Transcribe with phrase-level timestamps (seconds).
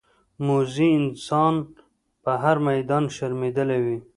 [0.45, 1.55] موزي انسان
[2.23, 3.97] په هر میدان شرمېدلی وي.